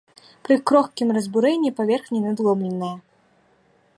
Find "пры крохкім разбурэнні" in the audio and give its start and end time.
0.47-1.71